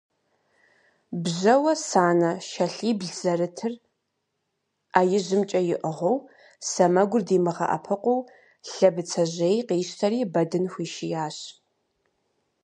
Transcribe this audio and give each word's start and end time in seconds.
Бжьэуэ 1.23 1.73
санэ 1.87 2.31
шалъибл 2.47 3.09
зэрытыр 3.19 3.73
Ӏэ 4.91 5.01
ижьымкӀэ 5.15 5.61
иӀыгъыу, 5.73 6.17
сэмэгур 6.69 7.21
димыгъэӀэпыкъуу 7.27 8.19
Лъэбыцэжьей 8.71 9.57
къищтэри 9.67 10.19
Бэдын 10.33 10.65
хуишиящ. 10.71 11.37